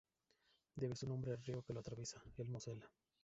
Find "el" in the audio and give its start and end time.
2.39-2.49